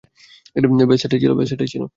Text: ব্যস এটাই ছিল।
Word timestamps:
ব্যস 0.87 1.01
এটাই 1.51 1.71
ছিল। 1.73 1.81